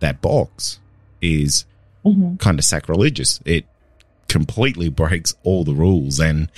[0.00, 0.78] that box
[1.22, 1.64] is
[2.04, 2.36] mm-hmm.
[2.36, 3.40] kind of sacrilegious.
[3.44, 3.66] It
[4.28, 6.50] completely breaks all the rules and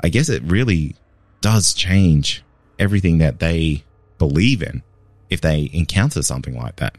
[0.00, 0.96] I guess it really
[1.40, 2.44] does change
[2.78, 3.84] everything that they
[4.18, 4.82] believe in
[5.32, 6.96] if they encounter something like that.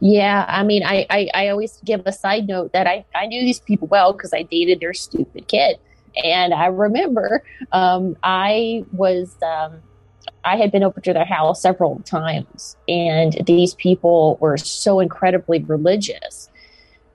[0.00, 3.40] Yeah, I mean, I, I, I always give a side note that I, I knew
[3.40, 5.78] these people well because I dated their stupid kid.
[6.22, 9.82] And I remember um, I was, um,
[10.44, 15.62] I had been over to their house several times, and these people were so incredibly
[15.64, 16.48] religious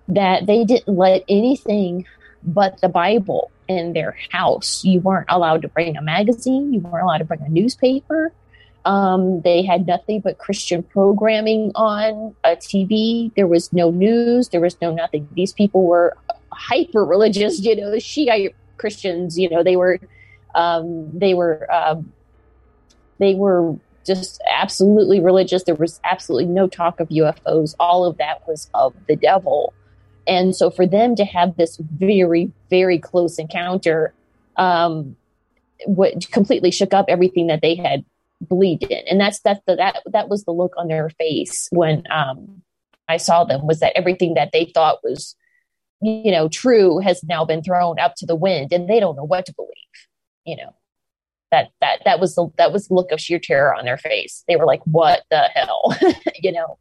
[0.09, 2.05] that they didn't let anything
[2.43, 4.83] but the Bible in their house.
[4.83, 8.33] You weren't allowed to bring a magazine, you weren't allowed to bring a newspaper.
[8.85, 13.33] Um, they had nothing but Christian programming on a TV.
[13.35, 14.49] There was no news.
[14.49, 15.27] There was no nothing.
[15.33, 16.17] These people were
[16.51, 17.61] hyper religious.
[17.61, 19.39] You know, the Shiite Christians.
[19.39, 19.99] You know, they were
[20.53, 22.11] um, they were um,
[23.19, 25.63] they were just absolutely religious.
[25.63, 27.75] There was absolutely no talk of UFOs.
[27.79, 29.73] All of that was of the devil.
[30.27, 34.13] And so for them to have this very, very close encounter,
[34.57, 35.15] um,
[35.85, 38.05] what completely shook up everything that they had
[38.47, 39.07] believed in.
[39.07, 42.61] And that's that's the, that that was the look on their face when um,
[43.07, 45.35] I saw them was that everything that they thought was
[46.01, 49.25] you know true has now been thrown up to the wind and they don't know
[49.25, 49.69] what to believe.
[50.45, 50.75] You know
[51.53, 54.43] that that that was the that was the look of sheer terror on their face.
[54.47, 55.95] They were like, "What the hell?"
[56.41, 56.77] you know.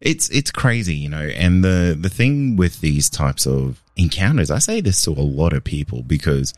[0.00, 1.22] It's it's crazy, you know.
[1.22, 5.52] And the the thing with these types of encounters, I say this to a lot
[5.52, 6.54] of people because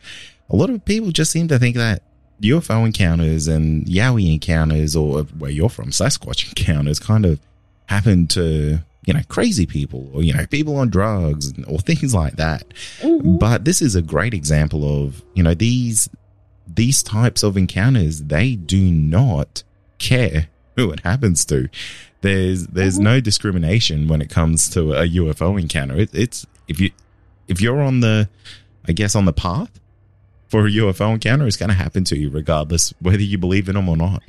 [0.49, 2.03] a lot of people just seem to think that
[2.41, 7.39] UFO encounters and Yowie encounters, or where you're from, Sasquatch encounters, kind of
[7.87, 12.35] happen to you know crazy people or you know people on drugs or things like
[12.35, 12.63] that.
[12.99, 13.37] Mm-hmm.
[13.37, 16.09] But this is a great example of you know these
[16.67, 18.23] these types of encounters.
[18.23, 19.63] They do not
[19.97, 21.69] care who it happens to.
[22.21, 23.03] There's there's mm-hmm.
[23.03, 25.97] no discrimination when it comes to a UFO encounter.
[25.97, 26.91] It, it's if you
[27.47, 28.29] if you're on the
[28.85, 29.78] I guess on the path
[30.49, 33.75] for a UFO encounter is going to happen to you regardless whether you believe in
[33.75, 34.23] them or not.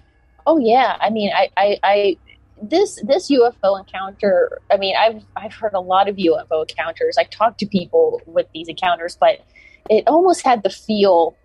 [0.47, 2.17] Oh yeah, I mean, I, I, I,
[2.63, 4.61] this this UFO encounter.
[4.71, 7.17] I mean, I've I've heard a lot of UFO encounters.
[7.19, 9.41] I talked to people with these encounters, but
[9.89, 11.37] it almost had the feel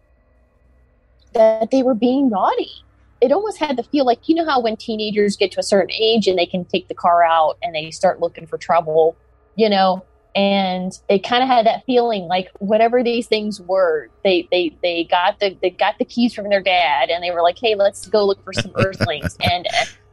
[1.33, 2.71] that they were being naughty.
[3.21, 5.91] It almost had the feel like you know how when teenagers get to a certain
[5.91, 9.15] age and they can take the car out and they start looking for trouble,
[9.55, 10.03] you know,
[10.35, 15.05] and it kind of had that feeling like whatever these things were they they they
[15.05, 18.07] got the they got the keys from their dad and they were like hey let's
[18.07, 19.37] go look for some earthlings.
[19.41, 19.67] And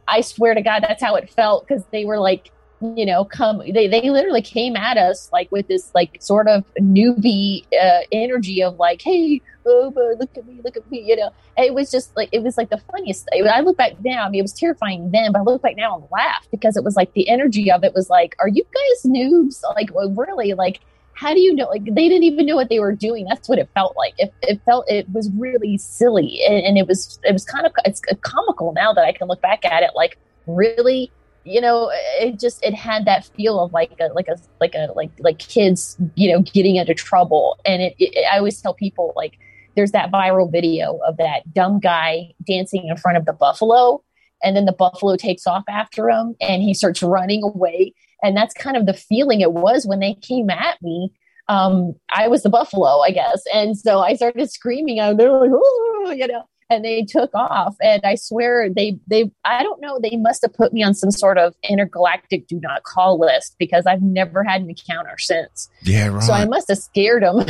[0.07, 2.51] i swear to god that's how it felt because they were like
[2.95, 6.63] you know come they, they literally came at us like with this like sort of
[6.79, 11.31] newbie uh, energy of like hey oh look at me look at me you know?
[11.57, 14.39] It was just like it was like the funniest i look back now i mean
[14.39, 17.13] it was terrifying then but i look back now and laugh because it was like
[17.13, 19.61] the energy of it was like are you guys noobs?
[19.75, 20.79] Like really like
[21.13, 23.25] how do you know like they didn't even know what they were doing.
[23.25, 24.13] That's what it felt like.
[24.17, 27.73] It, it felt it was really silly and, and it was it was kind of
[27.85, 30.17] it's comical now that i can look back at it like
[30.47, 31.11] really
[31.45, 34.87] you know it just it had that feel of like a like a like a
[34.95, 37.57] like like kids you know getting into trouble.
[37.65, 39.37] And it, it, i always tell people like
[39.75, 44.03] there's that viral video of that dumb guy dancing in front of the buffalo
[44.43, 47.93] and then the buffalo takes off after him and he starts running away.
[48.21, 51.11] And that's kind of the feeling it was when they came at me.
[51.49, 53.43] Um, i was the buffalo i guess.
[53.53, 57.75] And so i started screaming out there like oh, you know and they took off
[57.81, 61.11] and i swear they they i don't know they must have put me on some
[61.11, 66.07] sort of intergalactic do not call list because i've never had an encounter since yeah
[66.07, 67.39] right so i must have scared them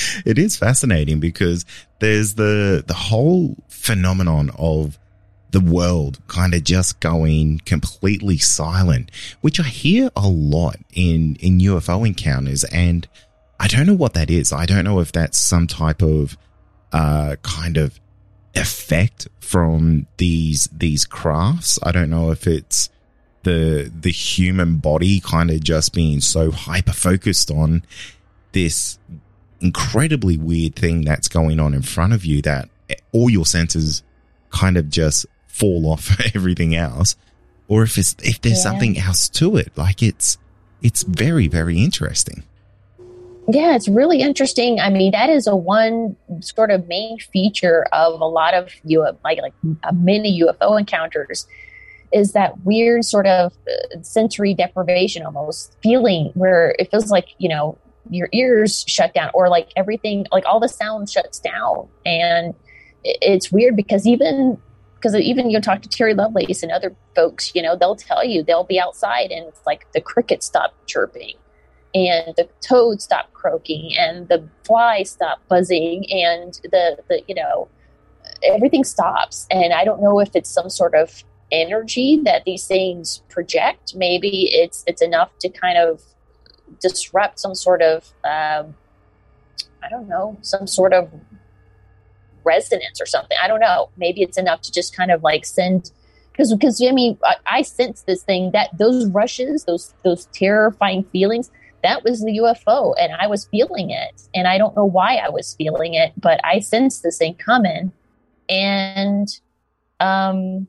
[0.24, 1.64] it is fascinating because
[2.00, 4.98] there's the the whole phenomenon of
[5.50, 11.58] the world kind of just going completely silent, which I hear a lot in, in
[11.58, 12.64] UFO encounters.
[12.64, 13.08] And
[13.58, 14.52] I don't know what that is.
[14.52, 16.36] I don't know if that's some type of
[16.92, 18.00] uh, kind of
[18.54, 21.78] effect from these these crafts.
[21.82, 22.90] I don't know if it's
[23.42, 27.82] the the human body kind of just being so hyper focused on
[28.52, 28.98] this
[29.60, 32.68] incredibly weird thing that's going on in front of you that
[33.12, 34.02] all your senses
[34.50, 37.16] kind of just fall off everything else
[37.68, 38.62] or if it's if there's yeah.
[38.62, 40.38] something else to it like it's
[40.82, 42.42] it's very very interesting
[43.54, 44.80] yeah, it's really interesting.
[44.80, 49.16] I mean, that is a one sort of main feature of a lot of UFO,
[49.24, 49.54] like like
[49.92, 51.46] many UFO encounters,
[52.12, 57.48] is that weird sort of uh, sensory deprivation, almost feeling where it feels like you
[57.48, 57.78] know
[58.10, 62.54] your ears shut down, or like everything, like all the sound shuts down, and
[63.04, 64.58] it's weird because even
[64.96, 68.42] because even you talk to Terry Lovelace and other folks, you know, they'll tell you
[68.42, 71.36] they'll be outside and it's like the crickets stop chirping
[71.94, 77.68] and the toad stopped croaking and the fly stopped buzzing and the, the you know
[78.44, 79.46] everything stops.
[79.50, 83.94] And i don't know if it's some sort of energy that these things project.
[83.94, 86.02] Maybe it's it's enough to kind of
[86.80, 88.74] disrupt some sort of um,
[89.82, 91.10] i don't know some sort of
[92.44, 93.36] resonance or something.
[93.42, 93.90] I don't know.
[93.96, 95.90] Maybe it's enough to just kind of like send
[96.32, 101.04] because because i mean I, I sense this thing that those rushes those those terrifying
[101.04, 101.50] feelings
[101.82, 104.22] that was the UFO and I was feeling it.
[104.34, 107.92] And I don't know why I was feeling it, but I sensed this thing coming
[108.48, 109.28] and
[110.00, 110.66] um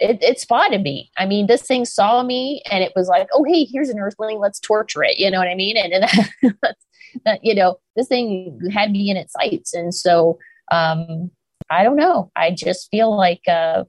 [0.00, 1.10] it, it spotted me.
[1.16, 4.38] I mean, this thing saw me and it was like, oh, hey, here's an earthling.
[4.38, 5.18] Let's torture it.
[5.18, 5.76] You know what I mean?
[5.76, 9.74] And, and you know, this thing had me in its sights.
[9.74, 10.38] And so,
[10.72, 11.30] um,
[11.70, 12.30] I don't know.
[12.34, 13.84] I just feel like uh,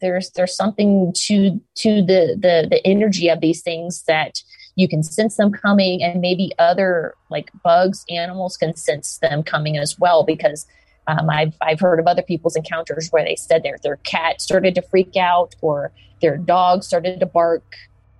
[0.00, 4.42] there's there's something to to the the the energy of these things that
[4.76, 9.76] you can sense them coming, and maybe other like bugs, animals can sense them coming
[9.76, 10.66] as well because.
[11.06, 14.76] Um, I've I've heard of other people's encounters where they said their their cat started
[14.76, 15.90] to freak out or
[16.20, 17.64] their dog started to bark,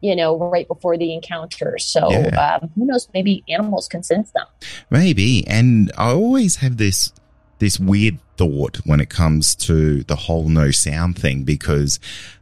[0.00, 1.76] you know, right before the encounter.
[1.78, 2.58] So Yeah.
[2.62, 3.08] um, who knows?
[3.14, 4.46] Maybe animals can sense them.
[4.88, 5.46] Maybe.
[5.46, 7.12] And I always have this
[7.60, 12.00] this weird thought when it comes to the whole no sound thing because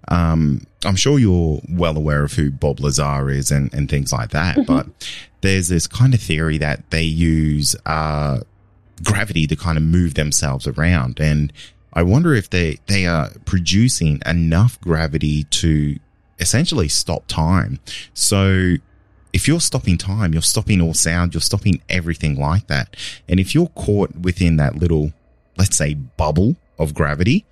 [0.09, 4.31] um, I'm sure you're well aware of who Bob Lazar is and, and things like
[4.31, 4.67] that.
[4.67, 4.87] But
[5.43, 8.41] there's this kind of theory that they use uh,
[9.05, 11.21] gravity to kind of move themselves around.
[11.21, 11.53] And
[11.93, 15.99] I wonder if they, they are producing enough gravity to
[16.39, 17.81] essentially stop time.
[18.15, 18.77] So
[19.39, 22.97] if you're stopping time, you're stopping all sound, you're stopping everything like that.
[23.29, 25.13] And if you're caught within that little,
[25.57, 27.47] let's say, bubble of gravity,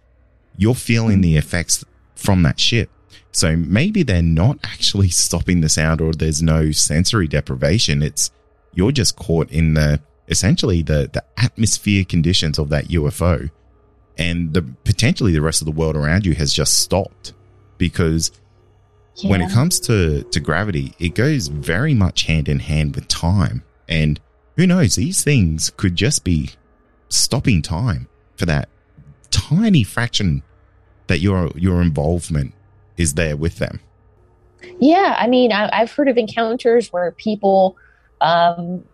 [0.56, 1.84] you're feeling the effects
[2.16, 2.90] from that ship.
[3.30, 8.02] So maybe they're not actually stopping the sound or there's no sensory deprivation.
[8.02, 8.32] It's
[8.74, 13.48] you're just caught in the essentially the, the atmosphere conditions of that UFO.
[14.18, 17.32] And the potentially the rest of the world around you has just stopped
[17.78, 18.32] because
[19.22, 23.62] when it comes to, to gravity, it goes very much hand in hand with time.
[23.88, 24.20] And
[24.56, 26.50] who knows, these things could just be
[27.08, 28.68] stopping time for that
[29.30, 30.42] tiny fraction
[31.06, 32.52] that your your involvement
[32.96, 33.80] is there with them.
[34.80, 37.76] Yeah, I mean, I, I've heard of encounters where people
[38.20, 38.84] um,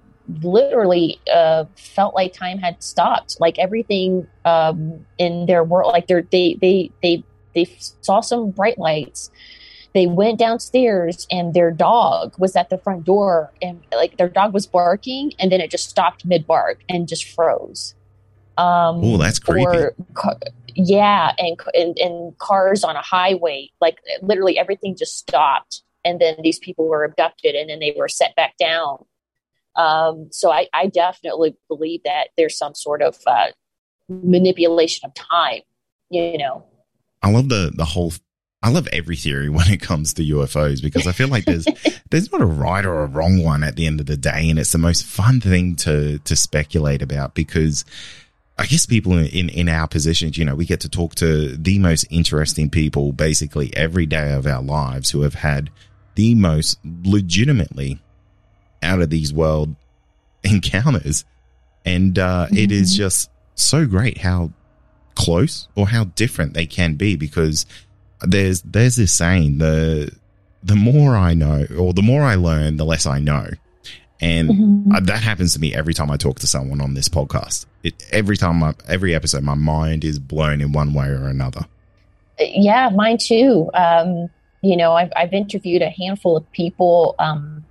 [0.43, 6.23] literally uh, felt like time had stopped, like everything um, in their world, like they're,
[6.23, 7.65] they they they they
[8.01, 9.31] saw some bright lights.
[9.95, 14.55] They went downstairs and their dog was at the front door, and like their dog
[14.55, 17.95] was barking, and then it just stopped mid bark and just froze.
[18.57, 19.67] Um, Ooh, that's creepy.
[19.67, 19.95] Or,
[20.75, 26.37] yeah, and, and and cars on a highway, like literally everything just stopped, and then
[26.43, 29.05] these people were abducted, and then they were set back down.
[29.77, 33.49] Um, so I, I definitely believe that there's some sort of uh,
[34.09, 35.61] manipulation of time.
[36.11, 36.65] You know,
[37.23, 38.13] I love the the whole
[38.63, 41.67] I love every theory when it comes to UFOs because I feel like there's
[42.11, 44.59] there's not a right or a wrong one at the end of the day, and
[44.59, 47.85] it's the most fun thing to to speculate about because
[48.59, 51.57] I guess people in, in in our positions, you know, we get to talk to
[51.57, 55.71] the most interesting people basically every day of our lives who have had
[56.15, 58.01] the most legitimately
[58.83, 59.75] out of these world
[60.45, 61.25] encounters,
[61.85, 64.51] and uh, it is just so great how
[65.15, 67.67] close or how different they can be because
[68.27, 70.11] there's there's this saying the
[70.63, 73.47] the more I know or the more I learn, the less I know.
[74.21, 74.97] And Mhm.
[74.97, 77.67] uh, that happens to me every time I talk to someone on this podcast.
[77.83, 81.67] It, every time, I, every episode, my mind is blown in one way or another.
[82.39, 83.69] yeah, mine too.
[83.75, 84.29] Um,
[84.63, 87.65] you know, I've, I've interviewed a handful of people, um,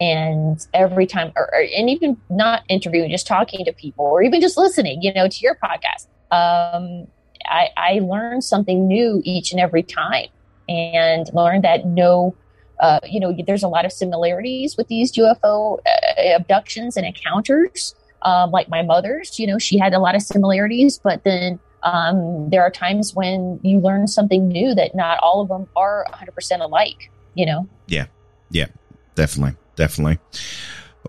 [0.00, 4.42] and every time, or, or and even not interviewing, just talking to people, or even
[4.42, 6.06] just listening, you know, to your podcast.
[6.30, 7.06] Um,
[7.46, 10.28] I, I learn something new each and every time,
[10.68, 12.34] and learn that no,
[12.80, 17.94] uh, you know, there's a lot of similarities with these UFO uh, abductions and encounters.
[18.22, 22.48] Um, like my mother's, you know, she had a lot of similarities, but then um,
[22.48, 26.60] there are times when you learn something new that not all of them are 100%
[26.62, 27.68] alike, you know?
[27.86, 28.06] Yeah
[28.54, 28.66] yeah
[29.14, 30.18] definitely, definitely.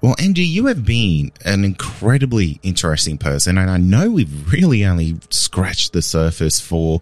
[0.01, 5.15] Well, Angie, you have been an incredibly interesting person, and I know we've really only
[5.29, 7.01] scratched the surface for,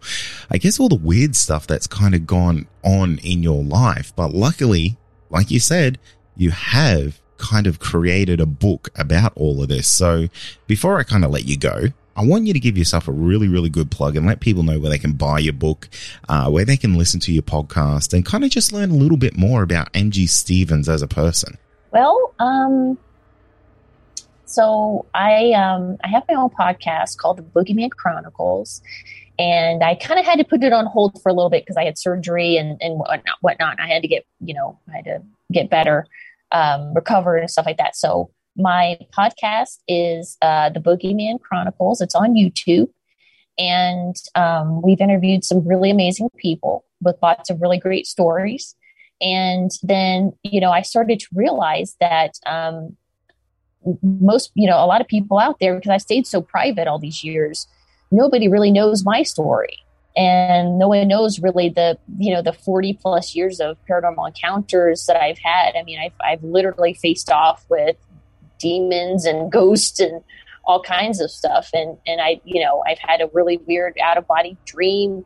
[0.51, 4.13] I guess, all the weird stuff that's kind of gone on in your life.
[4.15, 4.97] But luckily,
[5.31, 5.97] like you said,
[6.35, 9.87] you have kind of created a book about all of this.
[9.87, 10.27] So
[10.67, 13.47] before I kind of let you go, I want you to give yourself a really,
[13.47, 15.89] really good plug and let people know where they can buy your book,
[16.29, 19.17] uh, where they can listen to your podcast, and kind of just learn a little
[19.17, 21.57] bit more about Angie Stevens as a person.
[21.93, 22.97] Well, um,
[24.45, 28.81] so I um, I have my own podcast called the Boogeyman Chronicles,
[29.37, 31.77] and I kind of had to put it on hold for a little bit because
[31.77, 33.37] I had surgery and and whatnot.
[33.41, 33.79] whatnot.
[33.79, 35.21] I had to get you know I had to
[35.51, 36.07] get better,
[36.51, 37.95] um, recover and stuff like that.
[37.95, 42.01] So my podcast is uh, the Boogeyman Chronicles.
[42.01, 42.89] It's on YouTube,
[43.59, 48.75] and um, we've interviewed some really amazing people with lots of really great stories.
[49.21, 52.97] And then, you know, I started to realize that um,
[54.01, 56.99] most, you know, a lot of people out there, because I stayed so private all
[56.99, 57.67] these years,
[58.11, 59.77] nobody really knows my story.
[60.15, 65.07] And no one knows really the, you know, the 40 plus years of paranormal encounters
[65.07, 65.75] that I've had.
[65.75, 67.95] I mean, I've, I've literally faced off with
[68.59, 70.23] demons and ghosts and
[70.65, 71.69] all kinds of stuff.
[71.73, 75.25] And, and I, you know, I've had a really weird out of body dream.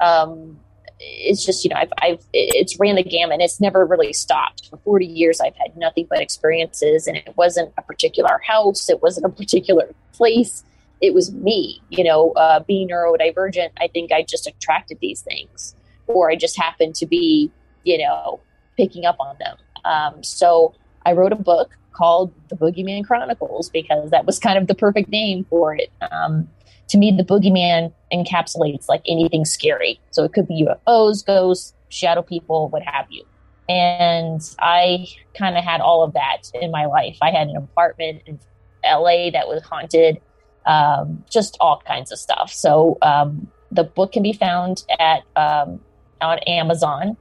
[0.00, 0.58] Um,
[1.06, 3.34] it's just, you know, I've, I've, it's ran the gamut.
[3.34, 4.68] And it's never really stopped.
[4.68, 8.88] For 40 years, I've had nothing but experiences and it wasn't a particular house.
[8.88, 10.64] It wasn't a particular place.
[11.00, 13.70] It was me, you know, uh, being neurodivergent.
[13.78, 15.74] I think I just attracted these things
[16.06, 17.50] or I just happened to be,
[17.84, 18.40] you know,
[18.76, 19.56] picking up on them.
[19.84, 20.74] Um, so
[21.04, 25.08] I wrote a book called The Boogeyman Chronicles because that was kind of the perfect
[25.10, 25.92] name for it.
[26.10, 26.48] Um,
[26.94, 29.98] to me, the boogeyman encapsulates like anything scary.
[30.12, 33.24] So it could be UFOs, ghosts, shadow people, what have you.
[33.68, 37.18] And I kind of had all of that in my life.
[37.20, 38.38] I had an apartment in
[38.84, 40.20] LA that was haunted,
[40.66, 42.52] um, just all kinds of stuff.
[42.52, 45.80] So um, the book can be found at um,
[46.20, 47.16] on Amazon.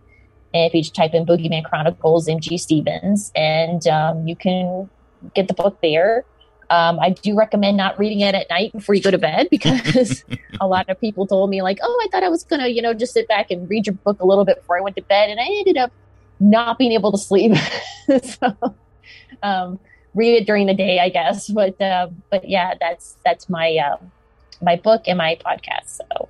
[0.53, 4.87] And if you just type in Boogeyman Chronicles, MG Stevens, and um, you can
[5.33, 6.25] get the book there.
[6.73, 10.23] Um, I do recommend not reading it at night before you go to bed because
[10.59, 12.95] a lot of people told me like, "Oh, I thought I was gonna, you know,
[12.95, 15.29] just sit back and read your book a little bit before I went to bed,"
[15.29, 15.91] and I ended up
[16.39, 17.55] not being able to sleep.
[18.23, 18.75] so,
[19.43, 19.79] um,
[20.15, 21.47] read it during the day, I guess.
[21.47, 23.97] But uh, but yeah, that's that's my uh,
[24.59, 25.99] my book and my podcast.
[26.09, 26.29] So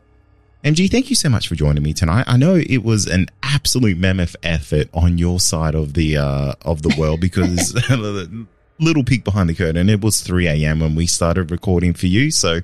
[0.65, 2.25] MG, thank you so much for joining me tonight.
[2.27, 6.81] I know it was an absolute mammoth effort on your side of the uh, of
[6.81, 7.73] the world because
[8.79, 9.89] little peek behind the curtain.
[9.89, 10.79] It was 3 a.m.
[10.79, 12.31] when we started recording for you.
[12.31, 12.61] So,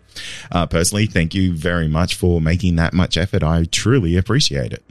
[0.51, 3.43] uh, personally, thank you very much for making that much effort.
[3.43, 4.83] I truly appreciate it.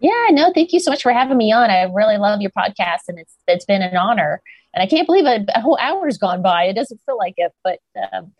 [0.00, 1.70] Yeah, no, thank you so much for having me on.
[1.70, 4.40] I really love your podcast, and it's it's been an honor.
[4.74, 6.64] And I can't believe a, a whole hour's gone by.
[6.64, 7.80] It doesn't feel like it, but
[8.12, 8.32] um,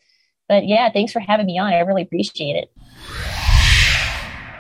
[0.49, 1.73] but yeah, thanks for having me on.
[1.73, 2.71] I really appreciate it.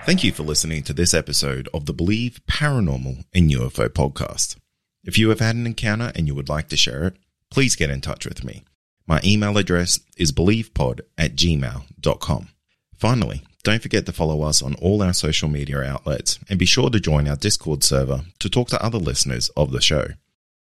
[0.05, 4.57] Thank you for listening to this episode of the Believe Paranormal and UFO podcast.
[5.05, 7.17] If you have had an encounter and you would like to share it,
[7.51, 8.65] please get in touch with me.
[9.07, 12.49] My email address is believepod at gmail.com.
[12.97, 16.91] Finally, don't forget to follow us on all our social media outlets and be sure
[16.91, 20.09] to join our Discord server to talk to other listeners of the show.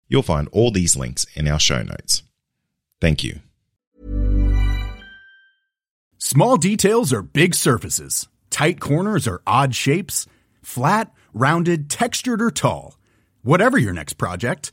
[0.08, 2.22] You'll find all these links in our show notes.
[3.00, 3.40] Thank you.
[6.18, 10.26] Small details are big surfaces Tight corners or odd shapes?
[10.62, 12.96] Flat, rounded, textured, or tall?
[13.42, 14.72] Whatever your next project,